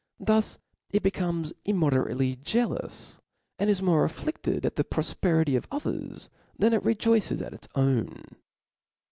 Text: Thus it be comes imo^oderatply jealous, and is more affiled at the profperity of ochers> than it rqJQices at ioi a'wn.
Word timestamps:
Thus 0.19 0.57
it 0.89 1.03
be 1.03 1.11
comes 1.11 1.53
imo^oderatply 1.63 2.41
jealous, 2.41 3.19
and 3.59 3.69
is 3.69 3.83
more 3.83 4.03
affiled 4.03 4.65
at 4.65 4.75
the 4.75 4.83
profperity 4.83 5.55
of 5.55 5.69
ochers> 5.69 6.27
than 6.57 6.73
it 6.73 6.81
rqJQices 6.81 7.45
at 7.45 7.51
ioi 7.75 8.07
a'wn. 8.07 8.33